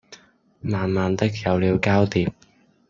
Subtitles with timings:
[0.61, 2.27] 慢慢的有了交疊